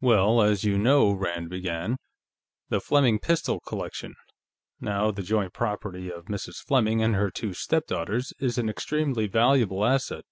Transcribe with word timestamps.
"Well, 0.00 0.42
as 0.42 0.64
you 0.64 0.76
know," 0.76 1.12
Rand 1.12 1.48
began, 1.48 1.96
"the 2.68 2.80
Fleming 2.80 3.20
pistol 3.20 3.60
collection, 3.60 4.16
now 4.80 5.12
the 5.12 5.22
joint 5.22 5.52
property 5.52 6.10
of 6.10 6.24
Mrs. 6.24 6.56
Fleming 6.56 7.00
and 7.00 7.14
her 7.14 7.30
two 7.30 7.54
stepdaughters, 7.54 8.32
is 8.40 8.58
an 8.58 8.68
extremely 8.68 9.28
valuable 9.28 9.84
asset. 9.84 10.24